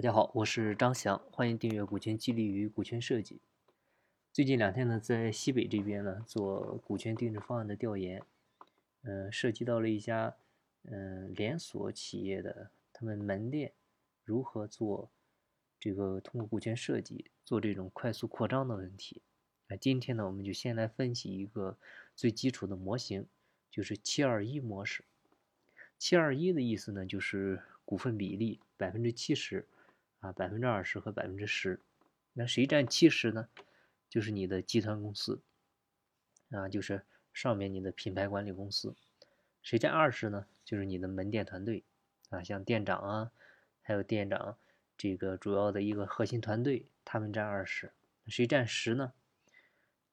[0.00, 3.34] 大家好，我是张翔，欢迎订阅《股权激励与股权设计》。
[4.32, 8.22] 最近两天呢，在西北这边呢做股权定制方案的调研，
[9.02, 10.34] 嗯，涉及到了一家
[10.84, 13.74] 嗯连锁企业的他们门店
[14.24, 15.10] 如何做
[15.78, 19.20] 这个通过股权设计做这种快速扩张的问题。
[19.68, 21.76] 那今天呢，我们就先来分析一个
[22.16, 23.26] 最基础的模型，
[23.70, 25.04] 就是七二一模式。
[25.98, 29.68] 七二一的意思呢，就是股份比例百分之七十。
[30.20, 31.80] 啊，百分之二十和百分之十，
[32.34, 33.48] 那谁占七十呢？
[34.08, 35.40] 就是你的集团公司，
[36.50, 38.94] 啊，就是上面你的品牌管理公司。
[39.62, 40.46] 谁占二十呢？
[40.64, 41.84] 就是你的门店团队，
[42.28, 43.32] 啊，像店长啊，
[43.80, 44.58] 还有店长
[44.96, 47.90] 这个主要的一个核心团队，他们占二十。
[48.26, 49.14] 谁占十呢？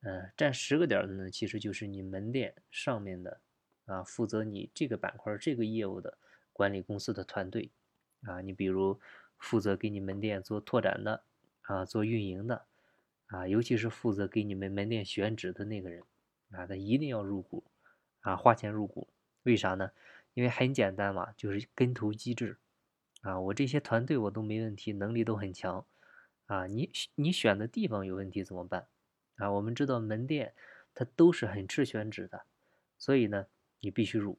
[0.00, 3.40] 嗯，占十个点的呢，其实就是你门店上面的，
[3.84, 6.16] 啊，负责你这个板块这个业务的
[6.54, 7.70] 管理公司的团队，
[8.22, 8.98] 啊，你比如。
[9.40, 11.24] 负责给你门店做拓展的，
[11.62, 12.66] 啊，做运营的，
[13.26, 16.04] 啊，尤其是负责给你们门店选址的那个人，
[16.50, 17.64] 啊，他一定要入股，
[18.20, 19.08] 啊，花钱入股，
[19.44, 19.90] 为啥呢？
[20.34, 22.58] 因为很简单嘛，就是跟投机制，
[23.22, 25.84] 啊，我这些团队我都没问题，能力都很强，
[26.46, 28.86] 啊，你你选的地方有问题怎么办？
[29.36, 30.54] 啊，我们知道门店
[30.94, 32.42] 它都是很吃选址的，
[32.98, 33.46] 所以呢，
[33.80, 34.38] 你必须入，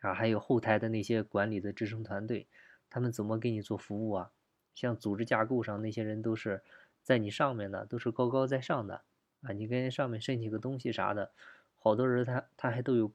[0.00, 2.46] 啊，还有后台的那些管理的支撑团队。
[2.90, 4.32] 他们怎么给你做服务啊？
[4.74, 6.62] 像组织架构上那些人都是
[7.02, 9.02] 在你上面的，都是高高在上的
[9.42, 9.50] 啊！
[9.52, 11.32] 你跟上面申请个东西啥的，
[11.78, 13.12] 好多人他他还都有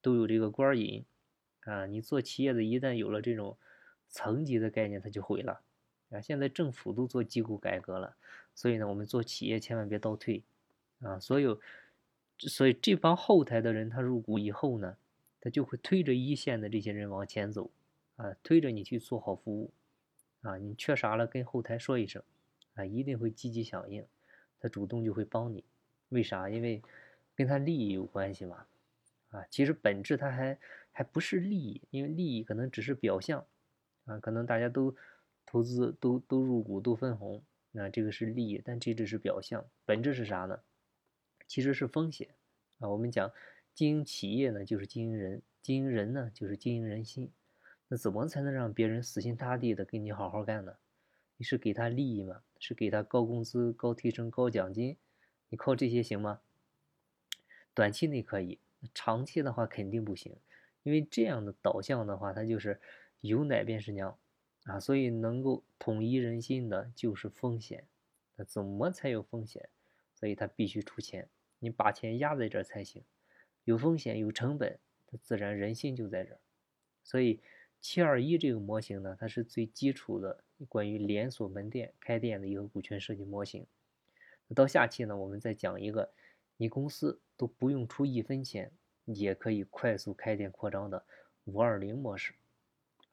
[0.00, 1.04] 都有这个官瘾
[1.64, 1.84] 啊！
[1.84, 3.58] 你做企业的，一旦有了这种
[4.08, 5.60] 层级的概念，他就毁了
[6.10, 6.20] 啊！
[6.22, 8.16] 现在政府都做机构改革了，
[8.54, 10.44] 所以呢，我们做企业千万别倒退
[11.02, 11.20] 啊！
[11.20, 11.60] 所有
[12.38, 14.96] 所以这帮后台的人他入股以后呢，
[15.40, 17.70] 他就会推着一线的这些人往前走。
[18.16, 19.72] 啊，推着你去做好服务，
[20.42, 22.22] 啊，你缺啥了跟后台说一声，
[22.74, 24.04] 啊，一定会积极响应，
[24.58, 25.64] 他主动就会帮你。
[26.08, 26.48] 为啥？
[26.48, 26.82] 因为
[27.34, 28.66] 跟他利益有关系嘛，
[29.30, 30.58] 啊，其实本质他还
[30.92, 33.46] 还不是利益，因为利益可能只是表象，
[34.04, 34.96] 啊，可能大家都
[35.44, 40.60] 投资都都入股都分红，那这个是利益，但这只是表象，本质是啥呢？
[41.46, 42.28] 其实是风险，
[42.78, 43.30] 啊，我们讲
[43.74, 47.30] 经营企业呢，就是经营人，经营人呢，就是经营人心。
[47.88, 50.76] 那怎么才能让别人死心塌地的跟你好好干呢？
[51.36, 52.42] 你是给他利益吗？
[52.58, 54.96] 是给他高工资、高提成、高奖金？
[55.50, 56.40] 你靠这些行吗？
[57.74, 58.58] 短期内可以，
[58.92, 60.34] 长期的话肯定不行，
[60.82, 62.80] 因为这样的导向的话，它就是
[63.20, 64.18] 有奶便是娘
[64.64, 64.80] 啊。
[64.80, 67.86] 所以能够统一人心的就是风险。
[68.34, 69.68] 那怎么才有风险？
[70.14, 71.28] 所以他必须出钱，
[71.60, 73.04] 你把钱压在这儿才行。
[73.64, 76.40] 有风险有成本，它自然人心就在这儿。
[77.04, 77.40] 所以。
[77.80, 83.66] 七二一这个模型呢，它是最基础的关于连锁门店开店的一个股权设计模型。
[84.54, 86.10] 到下期呢，我们再讲一个
[86.56, 88.72] 你公司都不用出一分钱
[89.04, 91.04] 也可以快速开店扩张的
[91.44, 92.34] 五二零模式。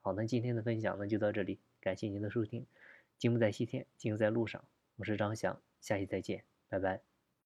[0.00, 2.66] 好，那今天的分享呢就到这里，感谢您的收听。
[3.18, 4.64] 金不在西天，金在路上，
[4.96, 7.11] 我是张翔，下期再见，拜拜。